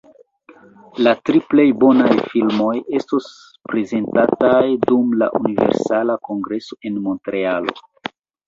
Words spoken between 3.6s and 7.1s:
prezentataj dum la Universala Kongreso en